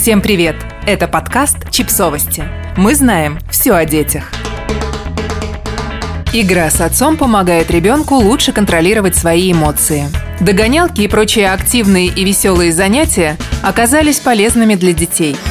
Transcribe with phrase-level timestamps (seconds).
[0.00, 0.56] Всем привет!
[0.86, 2.42] Это подкаст «Чипсовости».
[2.78, 4.32] Мы знаем все о детях.
[6.32, 10.06] Игра с отцом помогает ребенку лучше контролировать свои эмоции.
[10.40, 15.36] Догонялки и прочие активные и веселые занятия оказались полезными для детей–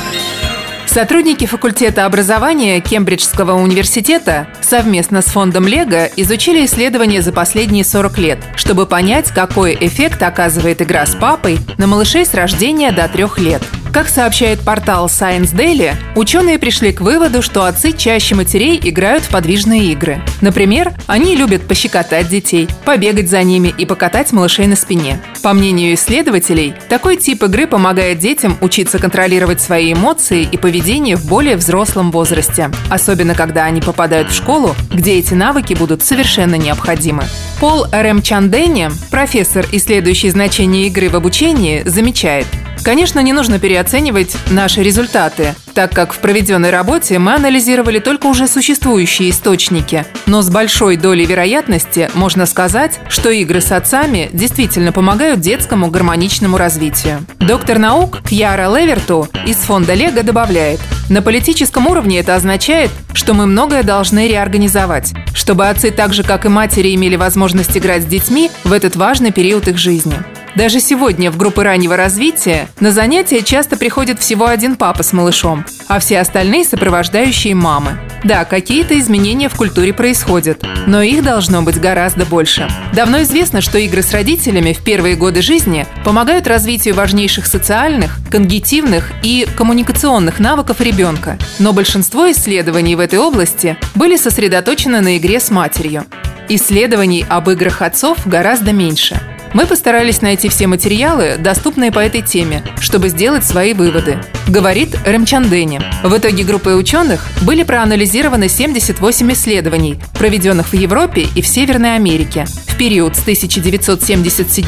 [0.88, 8.40] Сотрудники факультета образования Кембриджского университета совместно с фондом Лего изучили исследования за последние 40 лет,
[8.56, 13.62] чтобы понять, какой эффект оказывает игра с папой на малышей с рождения до трех лет–
[13.92, 19.30] как сообщает портал Science Daily, ученые пришли к выводу, что отцы чаще матерей играют в
[19.30, 20.22] подвижные игры.
[20.42, 25.22] Например, они любят пощекотать детей, побегать за ними и покатать малышей на спине.
[25.42, 31.26] По мнению исследователей, такой тип игры помогает детям учиться контролировать свои эмоции и поведение в
[31.28, 37.24] более взрослом возрасте, особенно когда они попадают в школу, где эти навыки будут совершенно необходимы.
[37.60, 42.46] Пол Ремчандене, профессор, исследующий значение игры в обучении, замечает,
[42.84, 48.48] Конечно, не нужно переоценивать наши результаты, так как в проведенной работе мы анализировали только уже
[48.48, 50.06] существующие источники.
[50.26, 56.58] Но с большой долей вероятности можно сказать, что игры с отцами действительно помогают детскому гармоничному
[56.58, 57.26] развитию.
[57.40, 63.46] Доктор наук Кьяра Леверту из фонда Лего добавляет, на политическом уровне это означает, что мы
[63.46, 68.52] многое должны реорганизовать, чтобы отцы так же, как и матери, имели возможность играть с детьми
[68.64, 70.16] в этот важный период их жизни.
[70.60, 75.66] Даже сегодня в группы раннего развития на занятия часто приходит всего один папа с малышом,
[75.88, 77.98] а все остальные сопровождающие мамы.
[78.26, 82.68] Да, какие-то изменения в культуре происходят, но их должно быть гораздо больше.
[82.92, 89.14] Давно известно, что игры с родителями в первые годы жизни помогают развитию важнейших социальных, когнитивных
[89.24, 91.38] и коммуникационных навыков ребенка.
[91.60, 96.04] Но большинство исследований в этой области были сосредоточены на игре с матерью.
[96.50, 99.22] Исследований об играх отцов гораздо меньше–
[99.54, 104.20] мы постарались найти все материалы, доступные по этой теме, чтобы сделать свои выводы.
[104.48, 105.82] Говорит Ремчандени.
[106.04, 112.46] В итоге группой ученых были проанализированы 78 исследований, проведенных в Европе и в Северной Америке
[112.68, 114.66] в период с 1977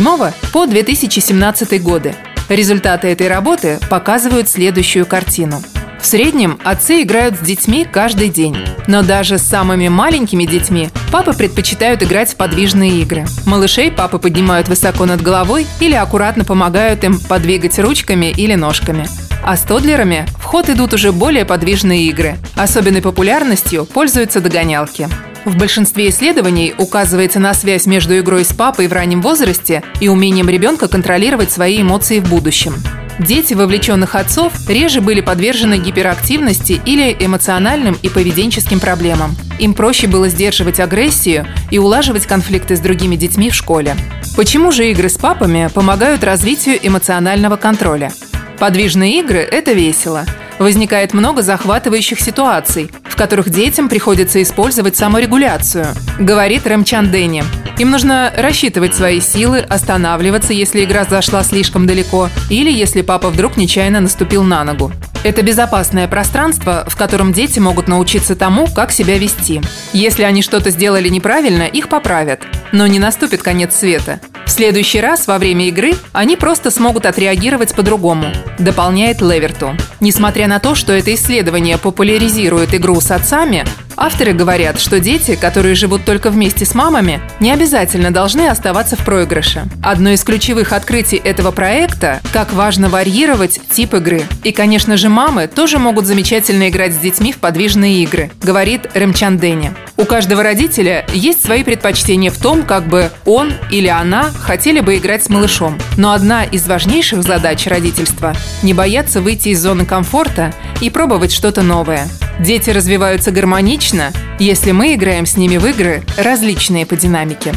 [0.52, 2.16] по 2017 годы.
[2.50, 5.62] Результаты этой работы показывают следующую картину.
[6.01, 8.57] В среднем отцы играют с детьми каждый день.
[8.88, 13.25] Но даже с самыми маленькими детьми папы предпочитают играть в подвижные игры.
[13.45, 19.07] Малышей папы поднимают высоко над головой или аккуратно помогают им подвигать ручками или ножками.
[19.44, 22.38] А с тодлерами в ход идут уже более подвижные игры.
[22.56, 25.07] Особенной популярностью пользуются догонялки.
[25.45, 30.50] В большинстве исследований указывается на связь между игрой с папой в раннем возрасте и умением
[30.50, 32.75] ребенка контролировать свои эмоции в будущем.
[33.22, 39.36] Дети вовлеченных отцов реже были подвержены гиперактивности или эмоциональным и поведенческим проблемам.
[39.59, 43.96] Им проще было сдерживать агрессию и улаживать конфликты с другими детьми в школе.
[44.36, 48.12] Почему же игры с папами помогают развитию эмоционального контроля?
[48.58, 50.26] Подвижные игры– это весело.
[50.58, 55.86] Возникает много захватывающих ситуаций, в которых детям приходится использовать саморегуляцию,
[56.20, 57.44] говорит Рамчан Дэнни.
[57.81, 63.58] Им нужно рассчитывать свои силы, останавливаться, если игра зашла слишком далеко, или если папа вдруг
[63.58, 64.92] нечаянно наступил на ногу.
[65.24, 69.62] Это безопасное пространство, в котором дети могут научиться тому, как себя вести.
[69.94, 72.42] Если они что-то сделали неправильно, их поправят.
[72.72, 74.19] Но не наступит конец света.
[74.46, 78.28] В следующий раз во время игры они просто смогут отреагировать по-другому,
[78.59, 79.75] дополняет Леверту.
[80.00, 83.66] Несмотря на то, что это исследование популяризирует игру с отцами,
[84.03, 89.06] Авторы говорят, что дети, которые живут только вместе с мамами, не обязательно должны оставаться в
[89.06, 89.66] проигрыше.
[89.84, 94.23] Одно из ключевых открытий этого проекта– как важно варьировать тип игры.
[94.44, 99.38] И, конечно же, мамы тоже могут замечательно играть с детьми в подвижные игры, говорит Ремчан
[99.38, 99.72] Дэнни.
[99.97, 104.97] У каждого родителя есть свои предпочтения в том, как бы он или она хотели бы
[104.97, 105.78] играть с малышом.
[105.97, 108.33] Но одна из важнейших задач родительства–
[108.63, 112.07] не бояться выйти из зоны комфорта и пробовать что-то новое.
[112.41, 117.53] Дети развиваются гармонично, если мы играем с ними в игры, различные по динамике.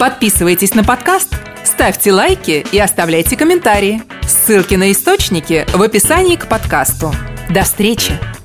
[0.00, 1.32] Подписывайтесь на подкаст,
[1.64, 4.02] ставьте лайки и оставляйте комментарии.
[4.26, 7.14] Ссылки на источники в описании к подкасту.
[7.50, 8.37] До встречи!